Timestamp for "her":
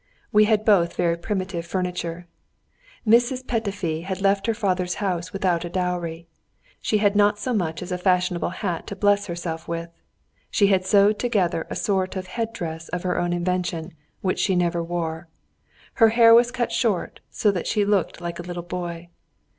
4.47-4.53, 13.03-13.19, 15.93-16.09